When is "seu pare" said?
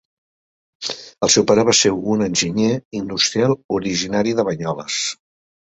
1.33-1.65